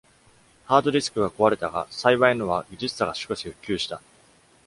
[0.65, 4.01] ハードディスクが壊れたが、幸いのは技術者が少し復旧した。